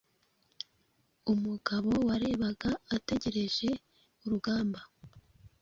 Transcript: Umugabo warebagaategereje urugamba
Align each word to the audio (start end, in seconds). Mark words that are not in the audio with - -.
Umugabo 1.33 1.89
warebagaategereje 2.07 3.69
urugamba 4.25 4.81